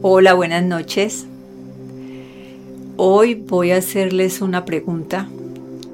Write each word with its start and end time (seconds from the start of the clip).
Hola, 0.00 0.34
buenas 0.34 0.62
noches. 0.62 1.26
Hoy 2.96 3.34
voy 3.34 3.72
a 3.72 3.78
hacerles 3.78 4.40
una 4.40 4.64
pregunta 4.64 5.28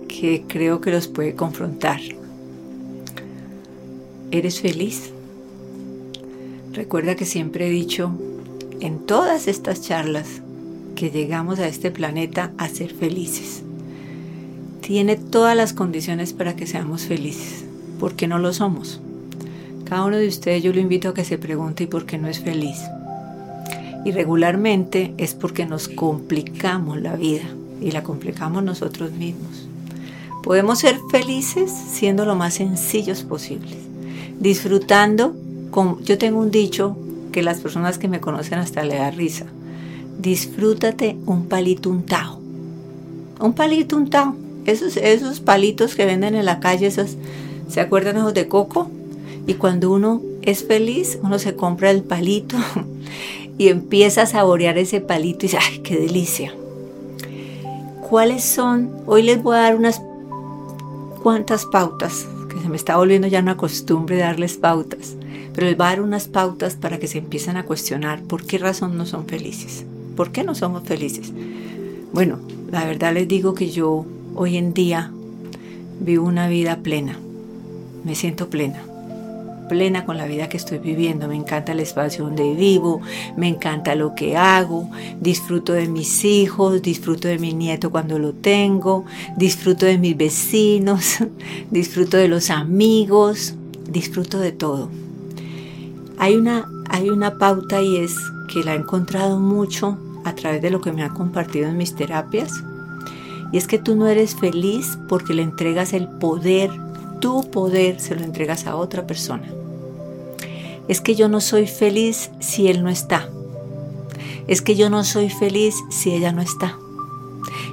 que 0.08 0.45
creo 0.46 0.83
que 0.83 0.90
los 0.90 1.08
puede 1.08 1.35
confrontar. 1.35 2.01
¿Eres 4.31 4.60
feliz? 4.60 5.10
Recuerda 6.74 7.14
que 7.14 7.24
siempre 7.24 7.67
he 7.67 7.71
dicho 7.71 8.13
en 8.81 8.99
todas 9.06 9.49
estas 9.49 9.81
charlas 9.81 10.42
que 10.96 11.10
llegamos 11.10 11.59
a 11.59 11.67
este 11.67 11.91
planeta 11.91 12.53
a 12.59 12.68
ser 12.68 12.92
felices. 12.92 13.63
Tiene 14.82 15.17
todas 15.17 15.56
las 15.56 15.73
condiciones 15.73 16.34
para 16.34 16.55
que 16.56 16.66
seamos 16.66 17.05
felices. 17.06 17.64
¿Por 17.98 18.16
qué 18.16 18.28
no 18.28 18.38
lo 18.38 18.52
somos? 18.52 19.00
Cada 19.86 20.05
uno 20.05 20.18
de 20.18 20.28
ustedes 20.28 20.62
yo 20.62 20.74
lo 20.74 20.80
invito 20.80 21.09
a 21.09 21.14
que 21.14 21.24
se 21.24 21.38
pregunte 21.38 21.84
¿y 21.84 21.86
por 21.86 22.05
qué 22.05 22.18
no 22.18 22.28
es 22.28 22.41
feliz? 22.41 22.77
Y 24.04 24.12
regularmente 24.12 25.14
es 25.16 25.34
porque 25.34 25.66
nos 25.66 25.88
complicamos 25.88 27.00
la 27.00 27.16
vida 27.16 27.45
y 27.80 27.90
la 27.90 28.02
complicamos 28.02 28.62
nosotros 28.62 29.12
mismos. 29.12 29.68
Podemos 30.42 30.80
ser 30.80 30.98
felices 31.10 31.70
siendo 31.70 32.26
lo 32.26 32.34
más 32.34 32.54
sencillos 32.54 33.22
posibles, 33.22 33.78
disfrutando. 34.38 35.34
Con, 35.70 36.04
yo 36.04 36.18
tengo 36.18 36.38
un 36.38 36.50
dicho 36.50 36.96
que 37.32 37.42
las 37.42 37.60
personas 37.60 37.98
que 37.98 38.09
me 38.09 38.20
conocen 38.20 38.59
hasta 38.59 38.84
le 38.84 38.96
da 38.96 39.10
risa. 39.10 39.46
Disfrútate 40.20 41.16
un 41.26 41.46
palito 41.46 41.88
untado. 41.88 42.38
Un 43.40 43.54
palito 43.54 43.96
untado. 43.96 44.36
Esos, 44.66 44.96
esos 44.98 45.40
palitos 45.40 45.95
que 45.95 46.04
venden 46.04 46.34
en 46.34 46.45
la 46.45 46.60
calle, 46.60 46.86
esos, 46.86 47.16
¿se 47.68 47.80
acuerdan 47.80 48.18
esos 48.18 48.34
de 48.34 48.48
coco? 48.48 48.90
Y 49.46 49.54
cuando 49.54 49.90
uno 49.90 50.23
es 50.42 50.64
feliz, 50.64 51.18
uno 51.23 51.38
se 51.38 51.57
compra 51.57 51.90
el 51.90 52.02
palito 52.02 52.57
y 53.59 53.69
empieza 53.69 54.23
a 54.23 54.27
saborear 54.27 54.79
ese 54.79 55.01
palito 55.01 55.47
y 55.47 55.49
dice, 55.49 55.59
¡ay, 55.60 55.79
qué 55.80 55.97
delicia! 55.97 56.55
¿Cuáles 58.09 58.45
son? 58.45 58.91
Hoy 59.07 59.23
les 59.23 59.43
voy 59.43 59.57
a 59.57 59.60
dar 59.60 59.77
unas 59.77 60.02
cuantas 61.23 61.65
pautas, 61.66 62.27
que 62.49 62.60
se 62.60 62.69
me 62.69 62.77
está 62.77 62.97
volviendo 62.97 63.27
ya 63.27 63.41
una 63.41 63.57
costumbre 63.57 64.19
darles 64.19 64.57
pautas, 64.57 65.15
pero 65.55 65.67
les 65.67 65.77
voy 65.77 65.87
a 65.87 65.91
dar 65.91 66.03
unas 66.03 66.29
pautas 66.29 66.75
para 66.75 66.99
que 66.99 67.07
se 67.07 67.19
empiecen 67.19 67.57
a 67.57 67.65
cuestionar 67.65 68.23
por 68.23 68.45
qué 68.45 68.59
razón 68.59 68.97
no 68.97 69.07
son 69.07 69.27
felices. 69.27 69.85
¿Por 70.17 70.31
qué 70.31 70.45
no 70.45 70.55
somos 70.55 70.85
felices? 70.85 71.33
Bueno, 72.13 72.39
la 72.71 72.85
verdad 72.85 73.15
les 73.15 73.27
digo 73.27 73.55
que 73.55 73.71
yo 73.71 74.05
hoy 74.37 74.57
en 74.57 74.75
día 74.75 75.11
vivo 76.01 76.27
una 76.27 76.49
vida 76.49 76.77
plena, 76.77 77.19
me 78.05 78.15
siento 78.15 78.51
plena 78.51 78.85
plena 79.69 80.05
con 80.05 80.17
la 80.17 80.27
vida 80.27 80.48
que 80.48 80.57
estoy 80.57 80.79
viviendo. 80.79 81.29
Me 81.29 81.37
encanta 81.37 81.73
el 81.73 81.81
espacio 81.81 82.25
donde 82.25 82.55
vivo, 82.55 83.01
me 83.37 83.48
encanta 83.48 83.95
lo 83.95 84.15
que 84.15 84.37
hago, 84.37 84.91
disfruto 85.20 85.73
de 85.73 85.89
mis 85.89 86.25
hijos, 86.25 86.83
disfruto 86.83 87.29
de 87.29 87.39
mi 87.39 87.53
nieto 87.53 87.91
cuando 87.91 88.19
lo 88.19 88.33
tengo, 88.33 89.05
disfruto 89.37 89.87
de 89.87 89.98
mis 89.98 90.17
vecinos, 90.17 91.19
disfruto 91.70 92.17
de 92.17 92.29
los 92.29 92.51
amigos, 92.51 93.55
disfruto 93.89 94.39
de 94.39 94.53
todo. 94.53 94.91
Hay 96.19 96.37
una, 96.37 96.69
hay 96.89 97.11
una 97.11 97.39
pauta 97.39 97.83
y 97.83 97.97
es 97.97 98.15
que 98.53 98.62
la 98.62 98.75
he 98.75 98.79
encontrado 98.79 99.41
mucho 99.41 99.98
a 100.25 100.35
través 100.35 100.62
de 100.62 100.70
lo 100.70 100.81
que 100.81 100.92
me 100.92 101.03
han 101.03 101.15
compartido 101.15 101.69
en 101.69 101.77
mis 101.77 101.95
terapias. 101.95 102.53
Y 103.53 103.59
es 103.59 103.67
que 103.67 103.79
tú 103.79 103.95
no 103.95 104.07
eres 104.07 104.35
feliz 104.35 104.98
porque 105.09 105.35
le 105.35 105.42
entregas 105.42 105.92
el 105.92 106.09
poder 106.09 106.70
tu 107.20 107.51
poder 107.51 108.01
se 108.01 108.15
lo 108.15 108.23
entregas 108.23 108.67
a 108.67 108.77
otra 108.77 109.07
persona. 109.07 109.51
Es 110.89 111.01
que 111.01 111.15
yo 111.15 111.29
no 111.29 111.41
soy 111.41 111.67
feliz 111.67 112.31
si 112.41 112.69
él 112.69 112.83
no 112.83 112.91
está. 112.91 113.29
Es 114.47 114.61
que 114.61 114.77
yo 114.77 114.91
no 114.91 115.05
soy 115.05 115.30
feliz 115.30 115.75
si 115.91 116.13
ella 116.13 116.33
no 116.33 116.42
está. 116.42 116.79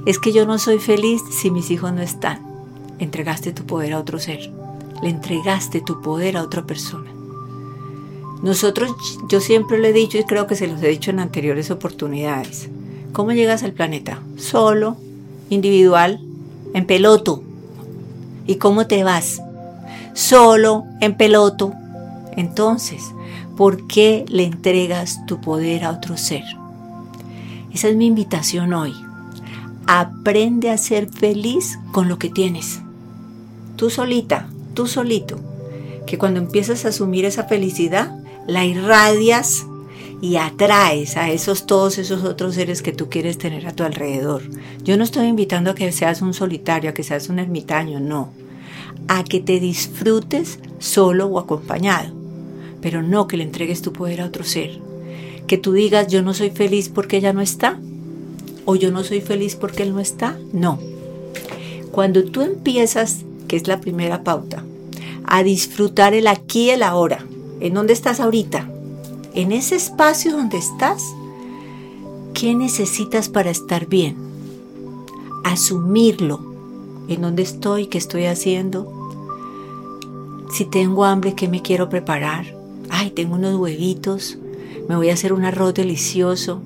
Es 0.06 0.20
que 0.20 0.32
yo 0.32 0.46
no 0.46 0.58
soy 0.58 0.80
feliz 0.80 1.22
si 1.30 1.52
mis 1.52 1.70
hijos 1.72 1.92
no 1.92 2.02
están. 2.02 2.40
Entregaste 3.00 3.52
tu 3.52 3.66
poder 3.66 3.94
a 3.94 4.00
otro 4.00 4.20
ser. 4.20 4.52
Le 5.04 5.10
entregaste 5.10 5.82
tu 5.82 6.02
poder 6.02 6.38
a 6.38 6.44
otra 6.44 6.64
persona. 6.66 7.12
Nosotros, 8.42 8.92
yo 9.30 9.40
siempre 9.40 9.78
lo 9.78 9.88
he 9.88 9.94
dicho 9.94 10.18
y 10.18 10.24
creo 10.24 10.48
que 10.48 10.56
se 10.56 10.68
los 10.68 10.82
he 10.82 10.88
dicho 10.88 11.12
en 11.12 11.20
anteriores 11.20 11.70
oportunidades. 11.70 12.70
¿Cómo 13.14 13.34
llegas 13.34 13.64
al 13.64 13.74
planeta? 13.74 14.22
Solo, 14.38 14.96
individual, 15.50 16.22
en 16.74 16.86
peloto, 16.86 17.44
¿Y 18.48 18.56
cómo 18.56 18.88
te 18.88 19.04
vas? 19.04 19.42
Solo, 20.14 20.86
en 21.00 21.16
peloto. 21.16 21.74
Entonces, 22.36 23.04
¿por 23.58 23.88
qué 23.88 24.26
le 24.28 24.44
entregas 24.44 25.26
tu 25.26 25.40
poder 25.42 25.84
a 25.84 25.92
otro 25.92 26.18
ser? 26.18 26.44
Esa 27.74 27.88
es 27.88 27.96
mi 27.96 28.08
invitación 28.08 28.74
hoy. 28.74 28.94
Aprende 29.88 30.70
a 30.70 30.78
ser 30.78 31.10
feliz 31.10 31.80
con 31.92 32.08
lo 32.08 32.18
que 32.18 32.30
tienes. 32.30 32.82
Tú 33.76 33.90
solita, 33.90 34.48
tú 34.74 34.88
solito. 34.88 35.40
Que 36.06 36.18
cuando 36.18 36.40
empiezas 36.40 36.86
a 36.86 36.90
asumir 36.90 37.26
esa 37.26 37.46
felicidad, 37.46 38.16
la 38.48 38.66
irradias 38.66 39.66
y 40.22 40.36
atraes 40.36 41.18
a 41.18 41.32
esos 41.32 41.66
todos 41.66 41.98
esos 41.98 42.24
otros 42.24 42.54
seres 42.54 42.84
que 42.84 42.92
tú 42.92 43.10
quieres 43.10 43.40
tener 43.40 43.66
a 43.68 43.74
tu 43.74 43.84
alrededor. 43.84 44.44
Yo 44.84 44.96
no 44.96 45.04
estoy 45.04 45.26
invitando 45.26 45.72
a 45.72 45.76
que 45.76 45.92
seas 45.92 46.22
un 46.22 46.36
solitario, 46.36 46.92
a 46.92 46.94
que 46.94 47.04
seas 47.04 47.28
un 47.28 47.40
ermitaño, 47.40 48.00
no. 48.00 48.30
A 49.08 49.24
que 49.24 49.40
te 49.40 49.60
disfrutes 49.60 50.60
solo 50.78 51.26
o 51.26 51.40
acompañado, 51.40 52.14
pero 52.82 53.02
no 53.02 53.28
que 53.28 53.38
le 53.38 53.44
entregues 53.44 53.82
tu 53.82 53.94
poder 53.94 54.22
a 54.22 54.28
otro 54.28 54.44
ser. 54.44 54.80
Que 55.48 55.58
tú 55.58 55.74
digas 55.74 56.08
yo 56.08 56.22
no 56.22 56.36
soy 56.36 56.52
feliz 56.52 56.88
porque 56.88 57.18
ella 57.18 57.34
no 57.34 57.42
está 57.42 57.80
o 58.66 58.76
yo 58.76 58.92
no 58.92 59.04
soy 59.04 59.22
feliz 59.22 59.56
porque 59.56 59.84
él 59.84 59.94
no 59.94 60.00
está. 60.00 60.38
No. 60.54 60.80
Cuando 61.92 62.24
tú 62.24 62.42
empiezas, 62.42 63.26
que 63.48 63.56
es 63.56 63.68
la 63.68 63.82
primera 63.82 64.24
pauta, 64.24 64.64
a 65.26 65.42
disfrutar 65.44 66.14
el 66.14 66.28
aquí 66.28 66.66
y 66.66 66.70
el 66.70 66.84
ahora, 66.84 67.26
¿en 67.60 67.74
dónde 67.74 67.94
estás 67.94 68.20
ahorita? 68.20 68.71
En 69.34 69.52
ese 69.52 69.76
espacio 69.76 70.32
donde 70.32 70.58
estás, 70.58 71.16
¿qué 72.34 72.54
necesitas 72.54 73.30
para 73.30 73.50
estar 73.50 73.88
bien? 73.88 74.18
Asumirlo. 75.44 76.52
¿En 77.08 77.22
dónde 77.22 77.44
estoy? 77.44 77.88
¿Qué 77.88 77.98
estoy 77.98 78.26
haciendo? 78.26 78.92
Si 80.52 80.66
tengo 80.66 81.06
hambre, 81.06 81.34
¿qué 81.34 81.48
me 81.48 81.62
quiero 81.62 81.90
preparar? 81.90 82.46
Ay, 82.90 83.12
tengo 83.12 83.36
unos 83.36 83.56
huevitos. 83.56 84.38
Me 84.90 84.96
voy 84.96 85.10
a 85.10 85.14
hacer 85.14 85.34
un 85.34 85.46
arroz 85.46 85.74
delicioso. 85.74 86.62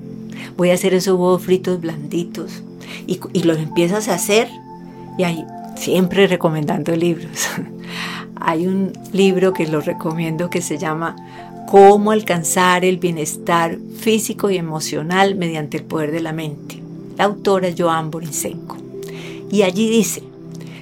Voy 0.56 0.70
a 0.70 0.74
hacer 0.74 0.94
esos 0.94 1.14
huevos 1.14 1.42
fritos 1.42 1.80
blanditos. 1.80 2.62
Y, 3.06 3.20
y 3.32 3.44
los 3.44 3.58
empiezas 3.58 4.08
a 4.08 4.14
hacer. 4.14 4.48
Y 5.18 5.22
ahí, 5.22 5.44
siempre 5.76 6.26
recomendando 6.26 6.94
libros. 6.96 7.48
Hay 8.40 8.66
un 8.66 8.92
libro 9.12 9.52
que 9.52 9.66
lo 9.66 9.80
recomiendo 9.80 10.50
que 10.50 10.60
se 10.62 10.78
llama 10.78 11.16
cómo 11.66 12.12
alcanzar 12.12 12.84
el 12.84 12.98
bienestar 12.98 13.78
físico 13.98 14.50
y 14.50 14.56
emocional 14.56 15.34
mediante 15.34 15.76
el 15.76 15.84
poder 15.84 16.12
de 16.12 16.20
la 16.20 16.32
mente. 16.32 16.82
La 17.18 17.24
autora 17.24 17.68
Joan 17.76 18.10
Borinsenko. 18.10 18.76
Y 19.50 19.62
allí 19.62 19.90
dice, 19.90 20.22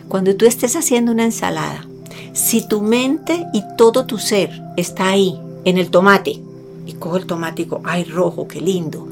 cuando 0.08 0.36
tú 0.36 0.46
estés 0.46 0.76
haciendo 0.76 1.12
una 1.12 1.24
ensalada, 1.24 1.86
si 2.32 2.66
tu 2.66 2.82
mente 2.82 3.44
y 3.52 3.62
todo 3.76 4.06
tu 4.06 4.18
ser 4.18 4.50
está 4.76 5.08
ahí, 5.08 5.38
en 5.64 5.78
el 5.78 5.90
tomate, 5.90 6.40
y 6.86 6.92
cojo 6.94 7.16
el 7.16 7.26
tomate 7.26 7.66
ay, 7.84 8.04
rojo, 8.04 8.46
qué 8.46 8.60
lindo. 8.60 9.08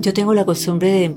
Yo 0.00 0.14
tengo 0.14 0.34
la 0.34 0.44
costumbre 0.44 0.90
de 0.90 1.14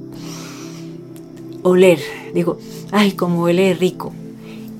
oler, 1.62 2.00
digo, 2.34 2.58
ay, 2.92 3.12
como 3.12 3.44
huele 3.44 3.76
rico 3.76 4.12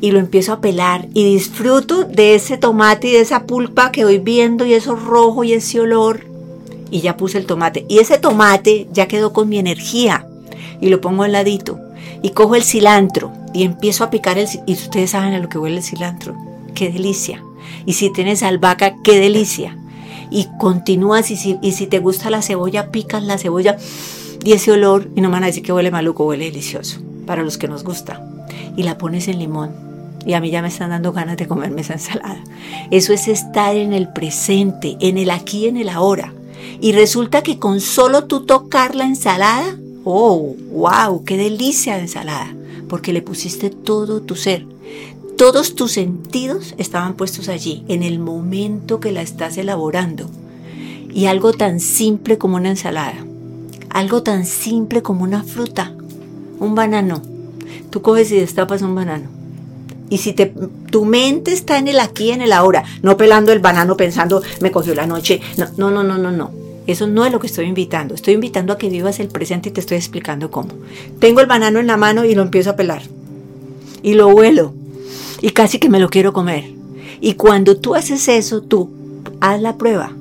y 0.02 0.12
lo 0.12 0.20
empiezo 0.20 0.52
a 0.52 0.62
pelar 0.62 1.08
y 1.14 1.24
disfruto 1.24 2.04
de 2.04 2.34
ese 2.34 2.58
tomate 2.58 3.08
y 3.08 3.12
de 3.12 3.22
esa 3.22 3.46
pulpa 3.46 3.92
que 3.92 4.04
voy 4.04 4.18
viendo 4.18 4.66
y 4.66 4.74
eso 4.74 4.96
rojo 4.96 5.44
y 5.44 5.54
ese 5.54 5.80
olor. 5.80 6.26
Y 6.90 7.00
ya 7.00 7.16
puse 7.16 7.38
el 7.38 7.46
tomate. 7.46 7.86
Y 7.88 8.00
ese 8.00 8.18
tomate 8.18 8.88
ya 8.92 9.08
quedó 9.08 9.32
con 9.32 9.48
mi 9.48 9.60
energía 9.60 10.28
y 10.82 10.90
lo 10.90 11.00
pongo 11.00 11.24
al 11.24 11.32
ladito. 11.32 11.80
Y 12.24 12.32
cojo 12.32 12.56
el 12.56 12.64
cilantro 12.64 13.32
y 13.54 13.64
empiezo 13.64 14.04
a 14.04 14.10
picar 14.10 14.38
el 14.38 14.48
Y 14.66 14.74
ustedes 14.74 15.12
saben 15.12 15.34
a 15.34 15.40
lo 15.40 15.48
que 15.48 15.60
huele 15.60 15.78
el 15.78 15.84
cilantro. 15.84 16.36
Qué 16.74 16.92
delicia. 16.92 17.44
Y 17.86 17.94
si 17.94 18.12
tienes 18.12 18.44
albahaca, 18.44 18.96
qué 19.04 19.20
delicia. 19.20 19.78
Y 20.32 20.48
continúas 20.60 21.30
y 21.30 21.38
si, 21.38 21.60
y 21.62 21.74
si 21.74 21.86
te 21.88 22.00
gusta 22.00 22.30
la 22.30 22.42
cebolla, 22.42 22.92
picas 22.92 23.24
la 23.24 23.38
cebolla 23.38 23.78
y 24.44 24.54
ese 24.54 24.72
olor. 24.72 25.10
Y 25.16 25.22
no 25.22 25.30
me 25.30 25.34
van 25.34 25.44
a 25.44 25.48
decir 25.48 25.64
que 25.64 25.72
huele 25.72 25.92
maluco, 25.92 26.26
huele 26.26 26.46
delicioso. 26.46 27.00
Para 27.28 27.44
los 27.44 27.60
que 27.60 27.68
nos 27.68 27.84
gusta. 27.84 28.26
Y 28.76 28.84
la 28.84 28.98
pones 28.98 29.28
en 29.28 29.40
limón 29.40 29.91
y 30.26 30.34
a 30.34 30.42
mí 30.42 30.52
ya 30.52 30.62
me 30.62 30.68
están 30.68 30.92
dando 30.92 31.12
ganas 31.12 31.38
de 31.38 31.48
comerme 31.48 31.82
esa 31.82 31.94
ensalada. 31.94 32.44
Eso 32.92 33.14
es 33.14 33.28
estar 33.28 33.76
en 33.76 33.94
el 33.94 34.10
presente, 34.10 34.98
en 35.00 35.18
el 35.18 35.30
aquí, 35.32 35.68
en 35.68 35.78
el 35.78 35.90
ahora. 35.90 36.34
Y 36.80 36.94
resulta 36.94 37.42
que 37.42 37.60
con 37.60 37.82
solo 37.82 38.26
tú 38.26 38.46
tocar 38.46 38.96
la 38.96 39.06
ensalada, 39.06 39.78
oh, 40.04 40.56
wow, 40.72 41.24
qué 41.24 41.38
delicia 41.38 41.96
de 41.96 42.02
ensalada, 42.02 42.54
porque 42.88 43.14
le 43.14 43.22
pusiste 43.22 43.70
todo 43.70 44.22
tu 44.22 44.36
ser. 44.36 44.66
Todos 45.38 45.76
tus 45.76 45.94
sentidos 45.94 46.76
estaban 46.78 47.16
puestos 47.16 47.50
allí, 47.50 47.84
en 47.88 48.04
el 48.04 48.20
momento 48.20 49.00
que 49.00 49.12
la 49.12 49.24
estás 49.24 49.58
elaborando. 49.58 50.30
Y 51.12 51.26
algo 51.26 51.54
tan 51.54 51.80
simple 51.80 52.38
como 52.38 52.58
una 52.58 52.70
ensalada, 52.70 53.26
algo 53.90 54.22
tan 54.24 54.46
simple 54.46 55.02
como 55.02 55.24
una 55.24 55.44
fruta, 55.44 55.94
un 56.60 56.76
banano. 56.76 57.22
Tú 57.90 58.02
coges 58.02 58.32
y 58.32 58.36
destapas 58.36 58.82
un 58.84 58.96
banano. 58.96 59.41
Y 60.12 60.18
si 60.18 60.34
te, 60.34 60.54
tu 60.92 61.06
mente 61.06 61.54
está 61.54 61.78
en 61.78 61.88
el 61.88 61.98
aquí, 61.98 62.32
en 62.32 62.42
el 62.42 62.52
ahora, 62.52 62.84
no 63.02 63.16
pelando 63.16 63.54
el 63.54 63.60
banano 63.60 63.96
pensando, 63.96 64.44
me 64.60 64.70
cogió 64.70 64.94
la 64.94 65.08
noche. 65.08 65.40
No, 65.78 65.90
no, 65.90 66.04
no, 66.04 66.18
no, 66.18 66.32
no. 66.32 66.52
Eso 66.86 67.08
no 67.08 67.26
es 67.26 67.32
lo 67.32 67.40
que 67.40 67.48
estoy 67.48 67.66
invitando. 67.66 68.14
Estoy 68.14 68.34
invitando 68.34 68.74
a 68.74 68.78
que 68.78 68.90
vivas 68.90 69.22
el 69.22 69.30
presente 69.30 69.70
y 69.70 69.72
te 69.72 69.80
estoy 69.80 69.96
explicando 69.96 70.52
cómo. 70.52 70.74
Tengo 71.20 71.40
el 71.40 71.48
banano 71.48 71.80
en 71.80 71.88
la 71.88 71.96
mano 71.96 72.26
y 72.26 72.36
lo 72.36 72.42
empiezo 72.42 72.72
a 72.72 72.76
pelar. 72.76 73.04
Y 74.04 74.16
lo 74.16 74.28
huelo. 74.28 74.74
Y 75.40 75.52
casi 75.52 75.80
que 75.80 75.88
me 75.88 76.00
lo 76.00 76.10
quiero 76.10 76.34
comer. 76.34 76.66
Y 77.22 77.36
cuando 77.36 77.78
tú 77.78 77.96
haces 77.96 78.28
eso, 78.28 78.62
tú 78.62 78.90
haz 79.40 79.62
la 79.62 79.78
prueba. 79.78 80.12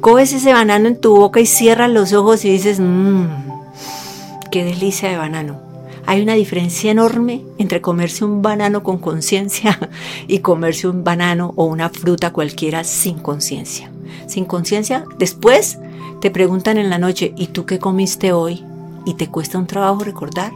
Coges 0.00 0.32
ese 0.32 0.54
banano 0.54 0.88
en 0.88 0.98
tu 0.98 1.14
boca 1.14 1.40
y 1.40 1.46
cierras 1.46 1.90
los 1.90 2.14
ojos 2.14 2.42
y 2.46 2.52
dices, 2.52 2.80
mmm, 2.80 3.26
qué 4.50 4.64
delicia 4.64 5.10
de 5.10 5.18
banano. 5.18 5.69
Hay 6.10 6.22
una 6.22 6.34
diferencia 6.34 6.90
enorme 6.90 7.44
entre 7.56 7.80
comerse 7.80 8.24
un 8.24 8.42
banano 8.42 8.82
con 8.82 8.98
conciencia 8.98 9.78
y 10.26 10.40
comerse 10.40 10.88
un 10.88 11.04
banano 11.04 11.52
o 11.54 11.66
una 11.66 11.88
fruta 11.88 12.32
cualquiera 12.32 12.82
sin 12.82 13.20
conciencia. 13.20 13.92
Sin 14.26 14.44
conciencia, 14.44 15.04
después 15.20 15.78
te 16.20 16.32
preguntan 16.32 16.78
en 16.78 16.90
la 16.90 16.98
noche, 16.98 17.32
¿y 17.36 17.46
tú 17.46 17.64
qué 17.64 17.78
comiste 17.78 18.32
hoy? 18.32 18.64
Y 19.06 19.14
te 19.14 19.28
cuesta 19.28 19.56
un 19.56 19.68
trabajo 19.68 20.02
recordar, 20.02 20.50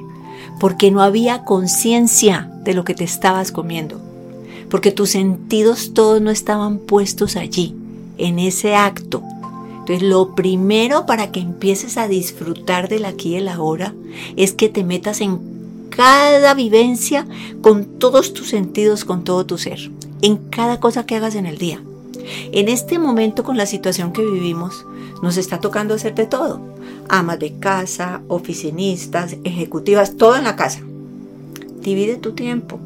porque 0.58 0.90
no 0.90 1.02
había 1.02 1.44
conciencia 1.44 2.50
de 2.64 2.74
lo 2.74 2.82
que 2.82 2.94
te 2.94 3.04
estabas 3.04 3.52
comiendo, 3.52 4.00
porque 4.68 4.90
tus 4.90 5.10
sentidos 5.10 5.94
todos 5.94 6.20
no 6.20 6.32
estaban 6.32 6.78
puestos 6.78 7.36
allí, 7.36 7.76
en 8.18 8.40
ese 8.40 8.74
acto. 8.74 9.22
Entonces, 9.84 10.08
lo 10.08 10.34
primero 10.34 11.04
para 11.04 11.30
que 11.30 11.40
empieces 11.40 11.98
a 11.98 12.08
disfrutar 12.08 12.88
del 12.88 13.04
aquí 13.04 13.32
y 13.32 13.34
el 13.34 13.48
ahora 13.48 13.94
es 14.34 14.54
que 14.54 14.70
te 14.70 14.82
metas 14.82 15.20
en 15.20 15.38
cada 15.90 16.54
vivencia 16.54 17.26
con 17.60 17.84
todos 17.98 18.32
tus 18.32 18.48
sentidos, 18.48 19.04
con 19.04 19.24
todo 19.24 19.44
tu 19.44 19.58
ser, 19.58 19.90
en 20.22 20.38
cada 20.38 20.80
cosa 20.80 21.04
que 21.04 21.16
hagas 21.16 21.34
en 21.34 21.44
el 21.44 21.58
día. 21.58 21.82
En 22.52 22.70
este 22.70 22.98
momento 22.98 23.44
con 23.44 23.58
la 23.58 23.66
situación 23.66 24.14
que 24.14 24.24
vivimos, 24.24 24.86
nos 25.22 25.36
está 25.36 25.60
tocando 25.60 25.92
hacer 25.92 26.14
de 26.14 26.24
todo. 26.24 26.62
Amas 27.10 27.38
de 27.38 27.52
casa, 27.58 28.22
oficinistas, 28.28 29.36
ejecutivas, 29.44 30.16
todo 30.16 30.36
en 30.36 30.44
la 30.44 30.56
casa. 30.56 30.80
Divide 31.82 32.16
tu 32.16 32.32
tiempo. 32.32 32.80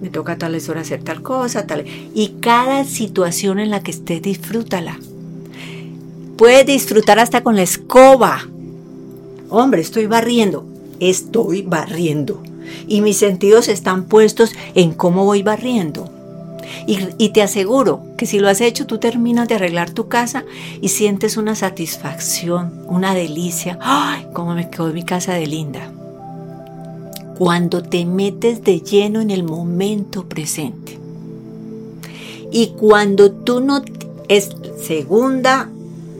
Me 0.00 0.10
toca 0.10 0.34
a 0.34 0.38
tales 0.38 0.68
horas 0.68 0.86
hacer 0.86 1.02
tal 1.02 1.22
cosa, 1.22 1.66
tal. 1.66 1.84
Y 2.14 2.36
cada 2.40 2.84
situación 2.84 3.58
en 3.58 3.70
la 3.70 3.82
que 3.82 3.90
estés, 3.90 4.22
disfrútala. 4.22 5.00
Puedes 6.36 6.66
disfrutar 6.66 7.18
hasta 7.18 7.42
con 7.42 7.56
la 7.56 7.62
escoba. 7.62 8.46
Hombre, 9.48 9.80
estoy 9.80 10.06
barriendo. 10.06 10.66
Estoy 11.00 11.62
barriendo. 11.62 12.42
Y 12.86 13.00
mis 13.00 13.16
sentidos 13.16 13.68
están 13.68 14.04
puestos 14.04 14.52
en 14.74 14.92
cómo 14.92 15.24
voy 15.24 15.42
barriendo. 15.42 16.10
Y, 16.86 17.28
te 17.30 17.42
aseguro 17.42 18.02
que 18.16 18.26
si 18.26 18.38
lo 18.38 18.48
has 18.48 18.60
hecho, 18.60 18.86
tú 18.86 18.98
terminas 18.98 19.48
de 19.48 19.54
arreglar 19.54 19.90
tu 19.90 20.08
casa 20.08 20.44
y 20.80 20.88
sientes 20.88 21.36
una 21.36 21.54
satisfacción, 21.54 22.84
una 22.86 23.14
delicia. 23.14 23.78
¡Ay, 23.80 24.26
cómo 24.32 24.54
me 24.54 24.68
quedó 24.68 24.92
mi 24.92 25.04
casa 25.04 25.34
de 25.34 25.46
linda! 25.46 25.92
Cuando 27.38 27.82
te 27.82 28.04
metes 28.04 28.62
de 28.62 28.80
lleno 28.80 29.20
en 29.20 29.30
el 29.30 29.42
momento 29.42 30.28
presente. 30.28 30.98
Y 32.52 32.68
cuando 32.78 33.32
tú 33.32 33.60
no... 33.60 33.82
Es 34.28 34.50
segunda, 34.82 35.70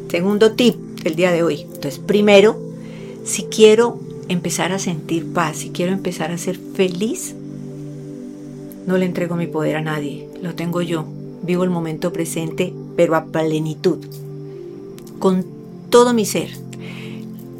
segundo 0.08 0.52
tip 0.52 0.76
del 1.02 1.16
día 1.16 1.32
de 1.32 1.42
hoy. 1.42 1.62
Entonces, 1.62 1.98
primero, 1.98 2.58
si 3.24 3.44
quiero 3.44 3.98
empezar 4.28 4.72
a 4.72 4.78
sentir 4.78 5.32
paz, 5.32 5.58
si 5.58 5.70
quiero 5.70 5.92
empezar 5.92 6.30
a 6.30 6.38
ser 6.38 6.58
feliz, 6.58 7.34
no 8.86 8.96
le 8.96 9.06
entrego 9.06 9.36
mi 9.36 9.46
poder 9.46 9.76
a 9.76 9.82
nadie, 9.82 10.28
lo 10.42 10.54
tengo 10.54 10.82
yo. 10.82 11.04
Vivo 11.42 11.64
el 11.64 11.70
momento 11.70 12.12
presente, 12.12 12.72
pero 12.96 13.14
a 13.14 13.26
plenitud, 13.26 13.98
con 15.18 15.44
todo 15.90 16.14
mi 16.14 16.24
ser. 16.24 16.50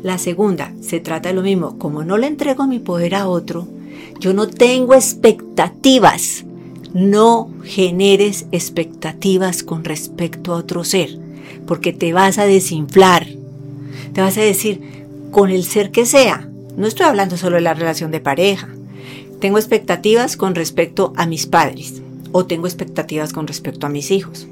La 0.02 0.18
segunda, 0.18 0.72
se 0.80 1.00
trata 1.00 1.28
de 1.28 1.34
lo 1.34 1.42
mismo. 1.42 1.78
Como 1.78 2.04
no 2.04 2.16
le 2.16 2.26
entrego 2.26 2.66
mi 2.66 2.78
poder 2.78 3.14
a 3.14 3.28
otro, 3.28 3.66
yo 4.20 4.34
no 4.34 4.48
tengo 4.48 4.94
expectativas. 4.94 6.44
No 6.94 7.50
generes 7.64 8.46
expectativas 8.52 9.62
con 9.62 9.84
respecto 9.84 10.52
a 10.52 10.56
otro 10.56 10.84
ser, 10.84 11.18
porque 11.66 11.92
te 11.92 12.12
vas 12.12 12.38
a 12.38 12.46
desinflar. 12.46 13.26
Te 14.12 14.20
vas 14.20 14.38
a 14.38 14.42
decir, 14.42 14.80
con 15.30 15.50
el 15.50 15.64
ser 15.64 15.90
que 15.90 16.06
sea. 16.06 16.48
No 16.76 16.86
estoy 16.86 17.06
hablando 17.06 17.36
solo 17.36 17.56
de 17.56 17.62
la 17.62 17.74
relación 17.74 18.10
de 18.10 18.20
pareja. 18.20 18.68
Tengo 19.40 19.58
expectativas 19.58 20.36
con 20.36 20.54
respecto 20.54 21.12
a 21.16 21.26
mis 21.26 21.46
padres 21.46 22.02
o 22.32 22.46
tengo 22.46 22.66
expectativas 22.66 23.32
con 23.32 23.46
respecto 23.46 23.86
a 23.86 23.90
mis 23.90 24.10
hijos. 24.10 24.46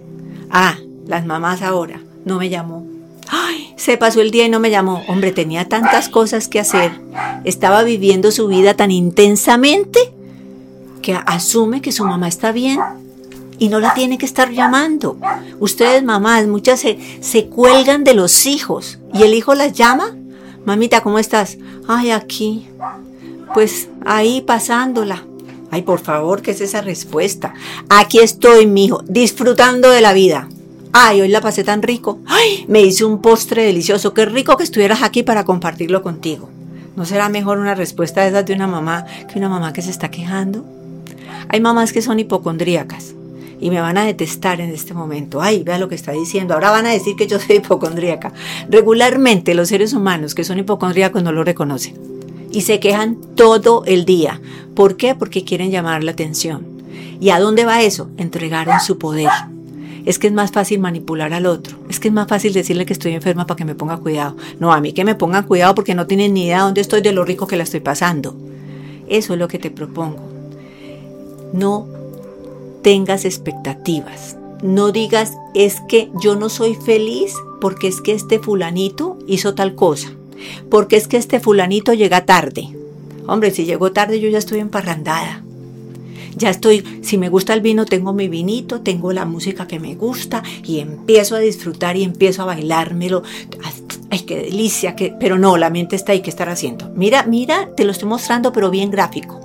Ah, 0.50 0.78
las 1.06 1.26
mamás 1.26 1.62
ahora 1.62 2.00
no 2.24 2.38
me 2.38 2.48
llamó. 2.48 2.86
Ay, 3.28 3.72
se 3.76 3.96
pasó 3.96 4.20
el 4.20 4.30
día 4.30 4.46
y 4.46 4.50
no 4.50 4.60
me 4.60 4.70
llamó. 4.70 5.02
Hombre, 5.08 5.32
tenía 5.32 5.68
tantas 5.68 6.08
cosas 6.08 6.48
que 6.48 6.60
hacer. 6.60 6.92
Estaba 7.44 7.82
viviendo 7.82 8.30
su 8.30 8.46
vida 8.46 8.74
tan 8.74 8.90
intensamente 8.90 10.12
que 11.02 11.14
asume 11.26 11.82
que 11.82 11.92
su 11.92 12.04
mamá 12.04 12.28
está 12.28 12.52
bien 12.52 12.80
y 13.58 13.68
no 13.68 13.80
la 13.80 13.94
tiene 13.94 14.18
que 14.18 14.26
estar 14.26 14.50
llamando. 14.50 15.16
Ustedes, 15.60 16.02
mamás, 16.02 16.46
muchas 16.46 16.80
se, 16.80 17.46
cuelgan 17.46 18.04
de 18.04 18.14
los 18.14 18.46
hijos 18.46 18.98
y 19.12 19.22
el 19.22 19.34
hijo 19.34 19.54
las 19.54 19.72
llama. 19.72 20.16
Mamita, 20.64 21.02
¿cómo 21.02 21.18
estás? 21.18 21.58
Ay, 21.86 22.10
aquí 22.10 22.68
pues 23.54 23.88
ahí 24.04 24.42
pasándola. 24.42 25.24
Ay, 25.70 25.82
por 25.82 26.00
favor, 26.00 26.42
¿qué 26.42 26.50
es 26.50 26.60
esa 26.60 26.82
respuesta? 26.82 27.54
Aquí 27.88 28.18
estoy, 28.18 28.66
mijo, 28.66 29.02
disfrutando 29.06 29.90
de 29.90 30.00
la 30.00 30.12
vida. 30.12 30.48
Ay, 30.92 31.20
hoy 31.20 31.28
la 31.28 31.40
pasé 31.40 31.64
tan 31.64 31.82
rico. 31.82 32.18
Ay, 32.26 32.64
me 32.68 32.82
hice 32.82 33.04
un 33.04 33.20
postre 33.20 33.64
delicioso. 33.64 34.14
Qué 34.14 34.26
rico 34.26 34.56
que 34.56 34.64
estuvieras 34.64 35.02
aquí 35.02 35.22
para 35.22 35.44
compartirlo 35.44 36.02
contigo. 36.02 36.48
¿No 36.94 37.04
será 37.04 37.28
mejor 37.28 37.58
una 37.58 37.74
respuesta 37.74 38.28
de 38.28 38.42
de 38.42 38.52
una 38.52 38.68
mamá 38.68 39.04
que 39.32 39.38
una 39.38 39.48
mamá 39.48 39.72
que 39.72 39.82
se 39.82 39.90
está 39.90 40.10
quejando? 40.10 40.64
Hay 41.48 41.60
mamás 41.60 41.92
que 41.92 42.02
son 42.02 42.20
hipocondríacas 42.20 43.14
y 43.60 43.70
me 43.70 43.80
van 43.80 43.98
a 43.98 44.04
detestar 44.04 44.60
en 44.60 44.70
este 44.70 44.94
momento. 44.94 45.40
Ay, 45.40 45.62
vea 45.62 45.78
lo 45.78 45.88
que 45.88 45.94
está 45.94 46.12
diciendo. 46.12 46.54
Ahora 46.54 46.70
van 46.70 46.86
a 46.86 46.92
decir 46.92 47.16
que 47.16 47.26
yo 47.26 47.38
soy 47.38 47.56
hipocondríaca. 47.56 48.32
Regularmente 48.68 49.54
los 49.54 49.68
seres 49.68 49.92
humanos 49.92 50.34
que 50.34 50.44
son 50.44 50.58
hipocondríacos 50.58 51.22
no 51.22 51.32
lo 51.32 51.44
reconocen 51.44 52.14
y 52.54 52.60
se 52.60 52.78
quejan 52.78 53.16
todo 53.34 53.84
el 53.84 54.04
día. 54.04 54.40
¿Por 54.74 54.96
qué? 54.96 55.14
Porque 55.14 55.44
quieren 55.44 55.72
llamar 55.72 56.04
la 56.04 56.12
atención. 56.12 56.64
¿Y 57.20 57.30
a 57.30 57.40
dónde 57.40 57.64
va 57.64 57.82
eso? 57.82 58.10
Entregaron 58.16 58.80
su 58.80 58.96
poder. 58.96 59.30
Es 60.04 60.18
que 60.18 60.28
es 60.28 60.32
más 60.32 60.52
fácil 60.52 60.78
manipular 60.78 61.32
al 61.32 61.46
otro. 61.46 61.76
Es 61.88 61.98
que 61.98 62.08
es 62.08 62.14
más 62.14 62.28
fácil 62.28 62.52
decirle 62.52 62.86
que 62.86 62.92
estoy 62.92 63.12
enferma 63.12 63.46
para 63.46 63.56
que 63.56 63.64
me 63.64 63.74
ponga 63.74 63.96
cuidado. 63.96 64.36
No, 64.60 64.72
a 64.72 64.80
mí 64.80 64.92
que 64.92 65.04
me 65.04 65.16
pongan 65.16 65.44
cuidado 65.44 65.74
porque 65.74 65.94
no 65.94 66.06
tienen 66.06 66.34
ni 66.34 66.44
idea 66.44 66.60
dónde 66.60 66.80
estoy 66.80 67.00
de 67.00 67.12
lo 67.12 67.24
rico 67.24 67.46
que 67.46 67.56
la 67.56 67.64
estoy 67.64 67.80
pasando. 67.80 68.36
Eso 69.08 69.32
es 69.32 69.38
lo 69.38 69.48
que 69.48 69.58
te 69.58 69.70
propongo. 69.70 70.20
No 71.52 71.88
tengas 72.84 73.24
expectativas. 73.24 74.36
No 74.62 74.92
digas, 74.92 75.32
es 75.54 75.80
que 75.88 76.10
yo 76.22 76.36
no 76.36 76.48
soy 76.48 76.76
feliz 76.76 77.34
porque 77.60 77.88
es 77.88 78.00
que 78.00 78.12
este 78.12 78.38
fulanito 78.38 79.18
hizo 79.26 79.56
tal 79.56 79.74
cosa 79.74 80.12
porque 80.70 80.96
es 80.96 81.08
que 81.08 81.16
este 81.16 81.40
fulanito 81.40 81.92
llega 81.92 82.26
tarde. 82.26 82.68
Hombre, 83.26 83.50
si 83.50 83.64
llegó 83.64 83.92
tarde 83.92 84.20
yo 84.20 84.28
ya 84.28 84.38
estoy 84.38 84.60
emparrandada. 84.60 85.42
Ya 86.36 86.50
estoy, 86.50 86.84
si 87.02 87.16
me 87.16 87.28
gusta 87.28 87.54
el 87.54 87.60
vino, 87.60 87.84
tengo 87.84 88.12
mi 88.12 88.28
vinito, 88.28 88.80
tengo 88.80 89.12
la 89.12 89.24
música 89.24 89.68
que 89.68 89.78
me 89.78 89.94
gusta 89.94 90.42
y 90.64 90.80
empiezo 90.80 91.36
a 91.36 91.38
disfrutar 91.38 91.96
y 91.96 92.02
empiezo 92.02 92.42
a 92.42 92.46
bailármelo. 92.46 93.22
Ay, 94.10 94.20
qué 94.20 94.36
delicia, 94.36 94.96
que, 94.96 95.14
pero 95.18 95.38
no, 95.38 95.56
la 95.56 95.70
mente 95.70 95.94
está 95.94 96.12
ahí, 96.12 96.22
¿qué 96.22 96.30
estar 96.30 96.48
haciendo? 96.48 96.90
Mira, 96.96 97.24
mira, 97.24 97.70
te 97.76 97.84
lo 97.84 97.92
estoy 97.92 98.08
mostrando, 98.08 98.52
pero 98.52 98.70
bien 98.70 98.90
gráfico. 98.90 99.43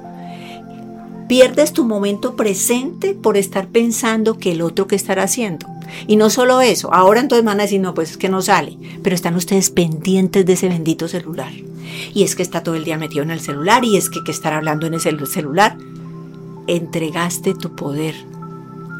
Pierdes 1.29 1.73
tu 1.73 1.85
momento 1.85 2.35
presente 2.35 3.13
por 3.13 3.37
estar 3.37 3.67
pensando 3.67 4.39
que 4.39 4.51
el 4.51 4.63
otro 4.63 4.87
que 4.87 4.95
estará 4.95 5.21
haciendo. 5.21 5.67
Y 6.07 6.15
no 6.15 6.31
solo 6.31 6.59
eso, 6.59 6.91
ahora 6.91 7.19
entonces 7.19 7.45
van 7.45 7.59
a 7.59 7.63
decir, 7.63 7.79
no, 7.79 7.93
pues 7.93 8.09
es 8.09 8.17
que 8.17 8.29
no 8.29 8.41
sale, 8.41 8.79
pero 9.03 9.13
están 9.13 9.35
ustedes 9.35 9.69
pendientes 9.69 10.43
de 10.43 10.53
ese 10.53 10.69
bendito 10.69 11.07
celular. 11.07 11.51
Y 12.15 12.23
es 12.23 12.35
que 12.35 12.41
está 12.41 12.63
todo 12.63 12.73
el 12.73 12.83
día 12.83 12.97
metido 12.97 13.21
en 13.21 13.29
el 13.29 13.41
celular 13.41 13.85
y 13.85 13.95
es 13.95 14.09
que 14.09 14.23
que 14.23 14.31
estar 14.31 14.53
hablando 14.53 14.87
en 14.87 14.95
ese 14.95 15.15
celular. 15.27 15.77
Entregaste 16.65 17.53
tu 17.53 17.75
poder. 17.75 18.15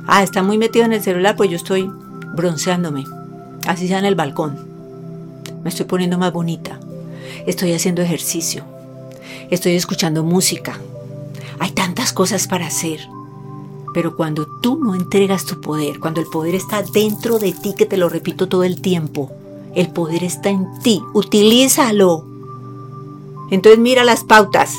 Ah, 0.06 0.22
está 0.22 0.44
muy 0.44 0.60
metido 0.60 0.86
en 0.86 0.94
el 0.94 1.02
celular, 1.02 1.36
pues 1.36 1.50
yo 1.50 1.56
estoy 1.56 1.90
bronceándome, 2.36 3.06
así 3.66 3.88
sea 3.88 3.98
en 3.98 4.06
el 4.06 4.14
balcón. 4.14 4.56
Me 5.64 5.72
estoy 5.72 5.88
poniendo 5.88 6.20
más 6.20 6.32
bonita. 6.32 6.80
Estoy 7.48 7.74
haciendo 7.74 8.04
ejercicio. 8.04 8.66
Estoy 9.50 9.74
escuchando 9.74 10.24
música. 10.24 10.80
Hay 11.60 11.72
tantas 11.72 12.14
cosas 12.14 12.48
para 12.48 12.68
hacer. 12.68 13.08
Pero 13.94 14.16
cuando 14.16 14.46
tú 14.62 14.80
no 14.82 14.96
entregas 14.96 15.46
tu 15.46 15.60
poder, 15.62 16.00
cuando 16.00 16.22
el 16.22 16.28
poder 16.28 16.56
está 16.56 16.84
dentro 16.84 17.40
de 17.40 17.54
ti, 17.54 17.74
que 17.76 17.86
te 17.86 17.98
lo 17.98 18.10
repito 18.10 18.48
todo 18.48 18.64
el 18.64 18.82
tiempo, 18.82 19.32
el 19.76 19.90
poder 19.90 20.24
está 20.24 20.50
en 20.50 20.68
ti, 20.82 21.02
utilízalo. 21.14 22.26
Entonces 23.52 23.80
mira 23.80 24.04
las 24.04 24.24
pautas. 24.24 24.76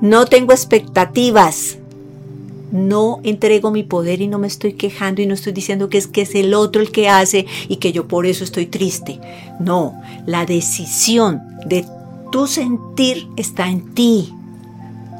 No 0.00 0.24
tengo 0.24 0.52
expectativas. 0.52 1.76
No 2.72 3.18
entrego 3.24 3.70
mi 3.70 3.82
poder 3.82 4.20
y 4.20 4.28
no 4.28 4.38
me 4.38 4.46
estoy 4.46 4.74
quejando 4.74 5.20
y 5.20 5.26
no 5.26 5.34
estoy 5.34 5.52
diciendo 5.52 5.88
que 5.88 5.98
es 5.98 6.06
que 6.06 6.22
es 6.22 6.34
el 6.34 6.54
otro 6.54 6.80
el 6.80 6.92
que 6.92 7.08
hace 7.08 7.46
y 7.68 7.76
que 7.76 7.92
yo 7.92 8.06
por 8.06 8.26
eso 8.26 8.44
estoy 8.44 8.66
triste. 8.66 9.20
No, 9.58 10.00
la 10.24 10.46
decisión 10.46 11.42
de 11.66 11.84
tu 12.30 12.46
sentir 12.46 13.26
está 13.36 13.68
en 13.68 13.92
ti. 13.92 14.32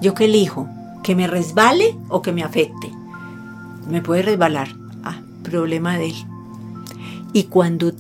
¿Yo 0.01 0.15
qué 0.15 0.27
elijo? 0.27 0.69
¿Que 1.03 1.15
me 1.15 1.27
resbale 1.27 1.97
o 2.09 2.23
que 2.23 2.33
me 2.33 2.43
afecte? 2.43 2.91
Me 3.89 4.03
puede 4.03 4.23
resbalar. 4.23 4.69
Ah, 5.03 5.21
problema 5.43 5.99
de 5.99 6.07
él. 6.07 6.15
Y 7.33 7.45
cuando, 7.45 7.93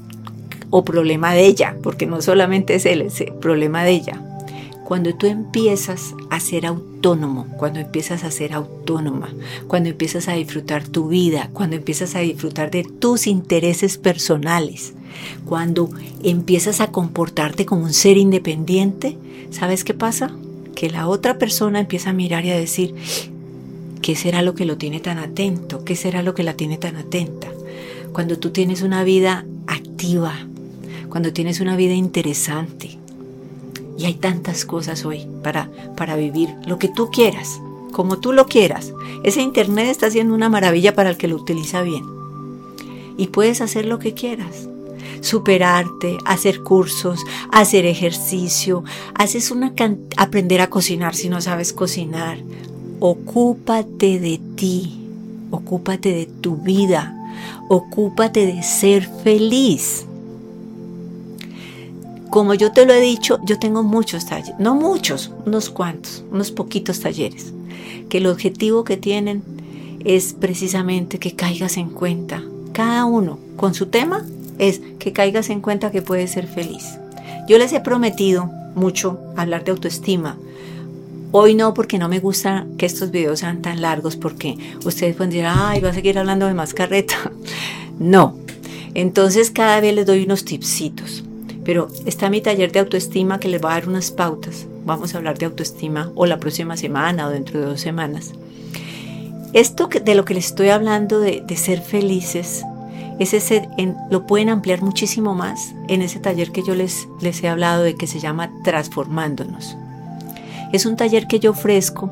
o 0.70 0.84
problema 0.84 1.32
de 1.32 1.46
ella, 1.46 1.76
porque 1.82 2.06
no 2.06 2.20
solamente 2.20 2.74
es 2.74 2.86
él, 2.86 3.02
es 3.02 3.20
el 3.20 3.32
problema 3.34 3.84
de 3.84 3.90
ella. 3.92 4.20
Cuando 4.84 5.14
tú 5.14 5.26
empiezas 5.26 6.14
a 6.30 6.40
ser 6.40 6.66
autónomo, 6.66 7.46
cuando 7.56 7.78
empiezas 7.78 8.24
a 8.24 8.30
ser 8.32 8.52
autónoma, 8.52 9.28
cuando 9.68 9.88
empiezas 9.88 10.26
a 10.26 10.32
disfrutar 10.32 10.82
tu 10.86 11.08
vida, 11.08 11.48
cuando 11.52 11.76
empiezas 11.76 12.16
a 12.16 12.20
disfrutar 12.20 12.72
de 12.72 12.82
tus 12.82 13.28
intereses 13.28 13.98
personales, 13.98 14.94
cuando 15.44 15.90
empiezas 16.24 16.80
a 16.80 16.88
comportarte 16.88 17.66
como 17.66 17.84
un 17.84 17.92
ser 17.92 18.16
independiente, 18.16 19.16
¿sabes 19.50 19.84
qué 19.84 19.94
pasa? 19.94 20.32
Que 20.74 20.90
la 20.90 21.08
otra 21.08 21.38
persona 21.38 21.80
empieza 21.80 22.10
a 22.10 22.14
mirar 22.14 22.44
y 22.44 22.50
a 22.50 22.56
decir, 22.56 22.94
¿qué 24.02 24.16
será 24.16 24.42
lo 24.42 24.54
que 24.54 24.64
lo 24.64 24.76
tiene 24.78 25.00
tan 25.00 25.18
atento? 25.18 25.84
¿Qué 25.84 25.96
será 25.96 26.22
lo 26.22 26.34
que 26.34 26.42
la 26.42 26.54
tiene 26.54 26.78
tan 26.78 26.96
atenta? 26.96 27.48
Cuando 28.12 28.38
tú 28.38 28.50
tienes 28.50 28.82
una 28.82 29.04
vida 29.04 29.44
activa, 29.66 30.34
cuando 31.08 31.32
tienes 31.32 31.60
una 31.60 31.76
vida 31.76 31.94
interesante, 31.94 32.98
y 33.98 34.06
hay 34.06 34.14
tantas 34.14 34.64
cosas 34.64 35.04
hoy 35.04 35.26
para, 35.42 35.70
para 35.94 36.16
vivir 36.16 36.48
lo 36.66 36.78
que 36.78 36.88
tú 36.88 37.10
quieras, 37.10 37.60
como 37.92 38.18
tú 38.18 38.32
lo 38.32 38.46
quieras. 38.46 38.94
Ese 39.24 39.42
Internet 39.42 39.88
está 39.88 40.06
haciendo 40.06 40.34
una 40.34 40.48
maravilla 40.48 40.94
para 40.94 41.10
el 41.10 41.18
que 41.18 41.28
lo 41.28 41.36
utiliza 41.36 41.82
bien. 41.82 42.04
Y 43.18 43.26
puedes 43.26 43.60
hacer 43.60 43.84
lo 43.84 43.98
que 43.98 44.14
quieras. 44.14 44.69
Superarte, 45.20 46.18
hacer 46.24 46.62
cursos, 46.62 47.20
hacer 47.52 47.86
ejercicio, 47.86 48.84
haces 49.14 49.50
una 49.50 49.74
aprender 50.16 50.60
a 50.60 50.70
cocinar 50.70 51.14
si 51.14 51.28
no 51.28 51.40
sabes 51.40 51.72
cocinar. 51.72 52.38
Ocúpate 53.00 54.18
de 54.18 54.40
ti, 54.56 55.00
ocúpate 55.50 56.12
de 56.12 56.26
tu 56.26 56.56
vida, 56.56 57.14
ocúpate 57.68 58.46
de 58.46 58.62
ser 58.62 59.08
feliz. 59.22 60.06
Como 62.30 62.54
yo 62.54 62.70
te 62.70 62.86
lo 62.86 62.92
he 62.92 63.00
dicho, 63.00 63.40
yo 63.44 63.58
tengo 63.58 63.82
muchos 63.82 64.26
talleres, 64.26 64.54
no 64.60 64.74
muchos, 64.74 65.32
unos 65.46 65.68
cuantos, 65.68 66.22
unos 66.30 66.52
poquitos 66.52 67.00
talleres, 67.00 67.52
que 68.08 68.18
el 68.18 68.26
objetivo 68.26 68.84
que 68.84 68.96
tienen 68.96 69.42
es 70.04 70.32
precisamente 70.32 71.18
que 71.18 71.34
caigas 71.34 71.76
en 71.76 71.90
cuenta, 71.90 72.42
cada 72.72 73.04
uno 73.04 73.38
con 73.56 73.74
su 73.74 73.86
tema, 73.86 74.24
es 74.60 74.80
que 74.98 75.12
caigas 75.12 75.50
en 75.50 75.60
cuenta 75.60 75.90
que 75.90 76.02
puedes 76.02 76.30
ser 76.30 76.46
feliz. 76.46 76.98
Yo 77.48 77.58
les 77.58 77.72
he 77.72 77.80
prometido 77.80 78.50
mucho 78.74 79.18
hablar 79.36 79.64
de 79.64 79.72
autoestima. 79.72 80.36
Hoy 81.32 81.54
no, 81.54 81.74
porque 81.74 81.98
no 81.98 82.08
me 82.08 82.20
gusta 82.20 82.66
que 82.76 82.86
estos 82.86 83.10
videos 83.10 83.40
sean 83.40 83.62
tan 83.62 83.80
largos, 83.80 84.16
porque 84.16 84.56
ustedes 84.84 85.16
pueden 85.16 85.30
decir, 85.30 85.46
ay, 85.48 85.80
va 85.80 85.88
a 85.88 85.94
seguir 85.94 86.18
hablando 86.18 86.46
de 86.46 86.54
más 86.54 86.74
carreta. 86.74 87.16
No. 87.98 88.34
Entonces 88.94 89.50
cada 89.50 89.78
vez 89.78 89.94
les 89.94 90.06
doy 90.06 90.24
unos 90.24 90.46
tipsitos. 90.46 91.22
Pero 91.66 91.88
está 92.06 92.30
mi 92.30 92.40
taller 92.40 92.72
de 92.72 92.78
autoestima 92.78 93.38
que 93.38 93.48
les 93.48 93.62
va 93.62 93.72
a 93.72 93.74
dar 93.74 93.88
unas 93.90 94.10
pautas. 94.10 94.66
Vamos 94.86 95.14
a 95.14 95.18
hablar 95.18 95.36
de 95.36 95.44
autoestima 95.44 96.10
o 96.14 96.24
la 96.24 96.40
próxima 96.40 96.78
semana 96.78 97.26
o 97.26 97.30
dentro 97.30 97.60
de 97.60 97.66
dos 97.66 97.80
semanas. 97.82 98.32
Esto 99.52 99.88
de 99.88 100.14
lo 100.14 100.24
que 100.24 100.34
les 100.34 100.46
estoy 100.46 100.68
hablando 100.68 101.20
de, 101.20 101.44
ser 101.56 101.82
felices, 101.82 102.64
ese 103.20 103.68
lo 104.10 104.26
pueden 104.26 104.48
ampliar 104.48 104.82
muchísimo 104.82 105.34
más 105.34 105.74
en 105.88 106.02
ese 106.02 106.18
taller 106.18 106.50
que 106.52 106.62
yo 106.62 106.74
les, 106.74 107.06
les 107.20 107.42
he 107.42 107.48
hablado 107.48 107.82
de 107.82 107.94
que 107.94 108.06
se 108.06 108.18
llama 108.18 108.50
Transformándonos. 108.64 109.76
Es 110.72 110.86
un 110.86 110.96
taller 110.96 111.26
que 111.26 111.38
yo 111.38 111.50
ofrezco 111.50 112.10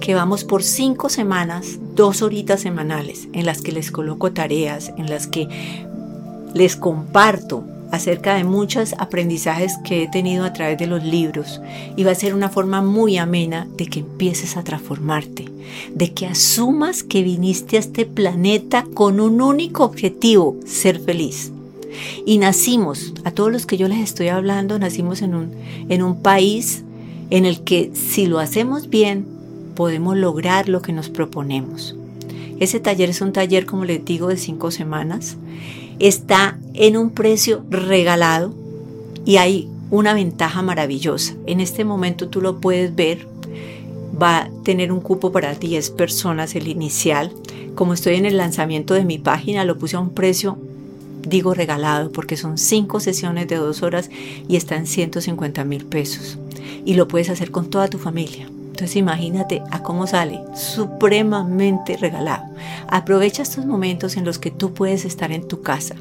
que 0.00 0.14
vamos 0.14 0.44
por 0.44 0.62
cinco 0.62 1.08
semanas, 1.08 1.78
dos 1.94 2.22
horitas 2.22 2.60
semanales, 2.60 3.28
en 3.32 3.46
las 3.46 3.62
que 3.62 3.72
les 3.72 3.90
coloco 3.90 4.32
tareas, 4.32 4.92
en 4.96 5.08
las 5.08 5.26
que 5.26 5.48
les 6.54 6.76
comparto 6.76 7.64
acerca 7.90 8.34
de 8.34 8.44
muchos 8.44 8.94
aprendizajes 8.98 9.76
que 9.84 10.02
he 10.02 10.08
tenido 10.08 10.44
a 10.44 10.52
través 10.52 10.78
de 10.78 10.86
los 10.86 11.02
libros 11.02 11.60
y 11.96 12.04
va 12.04 12.12
a 12.12 12.16
ser 12.16 12.34
una 12.34 12.48
forma 12.48 12.82
muy 12.82 13.18
amena 13.18 13.66
de 13.76 13.86
que 13.86 14.00
empieces 14.00 14.56
a 14.56 14.64
transformarte, 14.64 15.46
de 15.94 16.12
que 16.12 16.26
asumas 16.26 17.02
que 17.02 17.22
viniste 17.22 17.76
a 17.76 17.80
este 17.80 18.06
planeta 18.06 18.84
con 18.94 19.20
un 19.20 19.40
único 19.40 19.84
objetivo, 19.84 20.56
ser 20.64 21.00
feliz. 21.00 21.52
Y 22.24 22.38
nacimos, 22.38 23.12
a 23.24 23.32
todos 23.32 23.50
los 23.50 23.66
que 23.66 23.76
yo 23.76 23.88
les 23.88 23.98
estoy 23.98 24.28
hablando, 24.28 24.78
nacimos 24.78 25.22
en 25.22 25.34
un, 25.34 25.52
en 25.88 26.02
un 26.02 26.22
país 26.22 26.84
en 27.30 27.44
el 27.44 27.62
que 27.62 27.90
si 27.94 28.26
lo 28.26 28.38
hacemos 28.38 28.88
bien, 28.88 29.26
podemos 29.74 30.16
lograr 30.16 30.68
lo 30.68 30.82
que 30.82 30.92
nos 30.92 31.08
proponemos. 31.08 31.96
Ese 32.60 32.78
taller 32.78 33.08
es 33.08 33.22
un 33.22 33.32
taller, 33.32 33.64
como 33.64 33.84
les 33.84 34.04
digo, 34.04 34.28
de 34.28 34.36
cinco 34.36 34.70
semanas 34.70 35.36
está 36.00 36.58
en 36.74 36.96
un 36.96 37.10
precio 37.10 37.64
regalado 37.70 38.54
y 39.24 39.36
hay 39.36 39.68
una 39.90 40.14
ventaja 40.14 40.62
maravillosa. 40.62 41.34
En 41.46 41.60
este 41.60 41.84
momento 41.84 42.28
tú 42.28 42.40
lo 42.40 42.60
puedes 42.60 42.94
ver. 42.94 43.28
Va 44.20 44.38
a 44.38 44.50
tener 44.64 44.92
un 44.92 45.00
cupo 45.00 45.30
para 45.30 45.54
10 45.54 45.90
personas 45.90 46.54
el 46.54 46.68
inicial. 46.68 47.32
Como 47.74 47.94
estoy 47.94 48.16
en 48.16 48.26
el 48.26 48.36
lanzamiento 48.36 48.94
de 48.94 49.04
mi 49.04 49.18
página, 49.18 49.64
lo 49.64 49.78
puse 49.78 49.96
a 49.96 50.00
un 50.00 50.10
precio, 50.10 50.58
digo 51.26 51.54
regalado, 51.54 52.10
porque 52.10 52.36
son 52.36 52.58
5 52.58 53.00
sesiones 53.00 53.46
de 53.48 53.56
2 53.56 53.82
horas 53.82 54.10
y 54.48 54.56
está 54.56 54.76
en 54.76 54.86
150 54.86 55.64
mil 55.64 55.84
pesos. 55.84 56.38
Y 56.84 56.94
lo 56.94 57.08
puedes 57.08 57.30
hacer 57.30 57.50
con 57.50 57.68
toda 57.70 57.88
tu 57.88 57.98
familia. 57.98 58.48
Entonces 58.80 58.96
imagínate 58.96 59.62
a 59.70 59.82
cómo 59.82 60.06
sale, 60.06 60.40
supremamente 60.54 61.98
regalado. 61.98 62.44
Aprovecha 62.88 63.42
estos 63.42 63.66
momentos 63.66 64.16
en 64.16 64.24
los 64.24 64.38
que 64.38 64.50
tú 64.50 64.72
puedes 64.72 65.04
estar 65.04 65.32
en 65.32 65.46
tu 65.46 65.60
casa, 65.60 65.96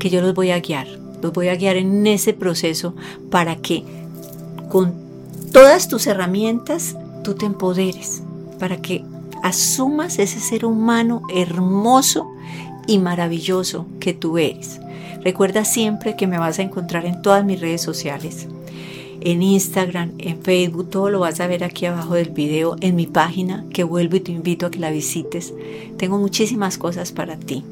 que 0.00 0.10
yo 0.10 0.20
los 0.20 0.34
voy 0.34 0.50
a 0.50 0.58
guiar, 0.58 0.88
los 1.22 1.32
voy 1.32 1.46
a 1.46 1.54
guiar 1.54 1.76
en 1.76 2.04
ese 2.08 2.32
proceso 2.32 2.96
para 3.30 3.54
que 3.54 3.84
con 4.68 4.94
todas 5.52 5.86
tus 5.86 6.08
herramientas 6.08 6.96
tú 7.22 7.34
te 7.34 7.46
empoderes, 7.46 8.24
para 8.58 8.78
que 8.78 9.04
asumas 9.44 10.18
ese 10.18 10.40
ser 10.40 10.64
humano 10.64 11.22
hermoso 11.32 12.26
y 12.88 12.98
maravilloso 12.98 13.86
que 14.00 14.12
tú 14.12 14.38
eres. 14.38 14.80
Recuerda 15.22 15.64
siempre 15.64 16.16
que 16.16 16.26
me 16.26 16.40
vas 16.40 16.58
a 16.58 16.62
encontrar 16.62 17.06
en 17.06 17.22
todas 17.22 17.44
mis 17.44 17.60
redes 17.60 17.82
sociales 17.82 18.48
en 19.24 19.42
Instagram, 19.42 20.12
en 20.18 20.40
Facebook, 20.42 20.90
todo 20.90 21.08
lo 21.08 21.20
vas 21.20 21.40
a 21.40 21.46
ver 21.46 21.64
aquí 21.64 21.86
abajo 21.86 22.14
del 22.14 22.28
video, 22.28 22.76
en 22.80 22.94
mi 22.94 23.06
página, 23.06 23.64
que 23.72 23.82
vuelvo 23.82 24.16
y 24.16 24.20
te 24.20 24.32
invito 24.32 24.66
a 24.66 24.70
que 24.70 24.78
la 24.78 24.90
visites. 24.90 25.54
Tengo 25.96 26.18
muchísimas 26.18 26.76
cosas 26.76 27.10
para 27.10 27.36
ti. 27.36 27.64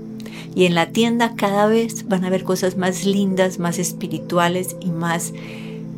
Y 0.55 0.65
en 0.65 0.75
la 0.75 0.87
tienda 0.91 1.35
cada 1.37 1.67
vez 1.67 2.09
van 2.09 2.25
a 2.25 2.31
ver 2.31 2.45
cosas 2.45 2.77
más 2.77 3.05
lindas, 3.05 3.59
más 3.59 3.79
espirituales 3.79 4.77
y 4.81 4.91
más, 4.91 5.33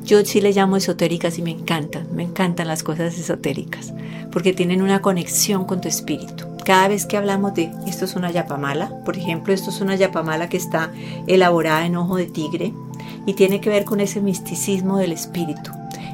yo 0.04 0.24
sí 0.24 0.40
le 0.40 0.52
llamo 0.52 0.76
esotéricas 0.76 1.38
y 1.38 1.42
me 1.42 1.52
encantan, 1.52 2.08
me 2.14 2.24
encantan 2.24 2.68
las 2.68 2.82
cosas 2.82 3.16
esotéricas, 3.18 3.94
porque 4.32 4.52
tienen 4.52 4.82
una 4.82 5.00
conexión 5.00 5.64
con 5.64 5.80
tu 5.80 5.88
espíritu. 5.88 6.44
Cada 6.64 6.88
vez 6.88 7.06
que 7.06 7.16
hablamos 7.16 7.54
de 7.54 7.70
esto 7.86 8.04
es 8.04 8.16
una 8.16 8.30
yapamala, 8.30 8.90
por 9.04 9.16
ejemplo, 9.16 9.52
esto 9.52 9.70
es 9.70 9.80
una 9.80 9.96
yapamala 9.96 10.48
que 10.48 10.56
está 10.56 10.92
elaborada 11.26 11.86
en 11.86 11.96
ojo 11.96 12.16
de 12.16 12.26
tigre, 12.26 12.72
y 13.26 13.34
tiene 13.34 13.60
que 13.60 13.70
ver 13.70 13.84
con 13.84 14.00
ese 14.00 14.20
misticismo 14.20 14.98
del 14.98 15.12
espíritu. 15.12 15.70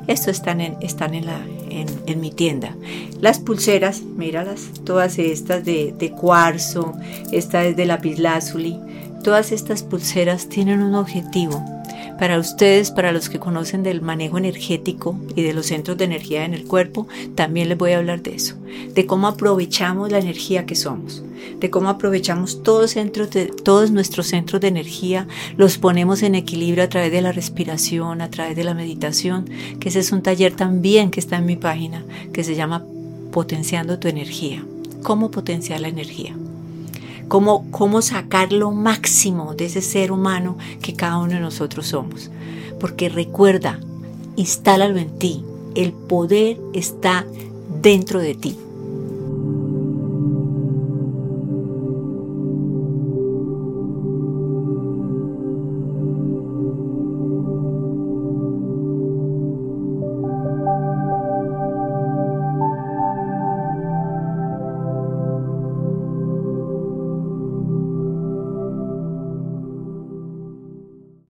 Esto 0.06 0.30
están 0.30 0.60
en, 0.60 0.76
están 0.80 1.14
en, 1.14 1.26
la, 1.26 1.40
en, 1.70 2.20
mi 2.20 2.30
tienda. 2.30 2.74
Las 3.20 3.38
pulseras, 3.38 4.02
míralas, 4.02 4.70
todas 4.84 5.18
estas 5.18 5.64
de, 5.64 5.94
de 5.96 6.10
cuarzo, 6.10 6.94
esta 7.30 7.64
es 7.64 7.76
de 7.76 7.86
lapislázuli, 7.86 8.78
todas 9.22 9.52
estas 9.52 9.82
pulseras 9.82 10.48
tienen 10.48 10.82
un 10.82 10.94
objetivo 10.94 11.62
para 12.20 12.38
ustedes, 12.38 12.90
para 12.90 13.12
los 13.12 13.30
que 13.30 13.38
conocen 13.38 13.82
del 13.82 14.02
manejo 14.02 14.36
energético 14.36 15.18
y 15.34 15.42
de 15.42 15.54
los 15.54 15.66
centros 15.66 15.96
de 15.96 16.04
energía 16.04 16.44
en 16.44 16.52
el 16.52 16.64
cuerpo, 16.64 17.08
también 17.34 17.70
les 17.70 17.78
voy 17.78 17.92
a 17.92 17.98
hablar 17.98 18.22
de 18.22 18.34
eso, 18.34 18.56
de 18.94 19.06
cómo 19.06 19.26
aprovechamos 19.26 20.12
la 20.12 20.18
energía 20.18 20.66
que 20.66 20.74
somos, 20.74 21.24
de 21.58 21.70
cómo 21.70 21.88
aprovechamos 21.88 22.62
todos, 22.62 22.94
nuestros 23.90 24.26
centros 24.26 24.60
de 24.60 24.68
energía, 24.68 25.26
los 25.56 25.78
ponemos 25.78 26.22
en 26.22 26.34
equilibrio 26.34 26.84
a 26.84 26.90
través 26.90 27.10
de 27.10 27.22
la 27.22 27.32
respiración, 27.32 28.20
a 28.20 28.28
través 28.28 28.54
de 28.54 28.64
la 28.64 28.74
meditación, 28.74 29.46
que 29.80 29.88
ese 29.88 30.00
es 30.00 30.12
un 30.12 30.22
taller 30.22 30.54
también 30.54 31.10
que 31.10 31.20
está 31.20 31.38
en 31.38 31.46
mi 31.46 31.56
página, 31.56 32.04
que 32.34 32.44
se 32.44 32.54
llama 32.54 32.84
Potenciando 33.32 33.98
tu 33.98 34.08
energía. 34.08 34.62
cómo 35.02 35.30
potenciar 35.30 35.80
la 35.80 35.88
energía, 35.88 36.36
cómo, 37.30 37.70
cómo 37.70 38.02
sacar 38.02 38.52
lo 38.52 38.72
máximo 38.72 39.54
de 39.54 39.66
ese 39.66 39.82
ser 39.82 40.10
humano 40.10 40.58
que 40.82 40.94
cada 40.94 41.18
uno 41.18 41.34
de 41.34 41.40
nosotros 41.40 41.86
somos. 41.86 42.28
Porque 42.80 43.08
recuerda, 43.08 43.78
instálalo 44.34 44.98
en 44.98 45.16
ti, 45.16 45.44
el 45.76 45.92
poder 45.92 46.58
está 46.74 47.24
dentro 47.80 48.18
de 48.18 48.34
ti. 48.34 48.58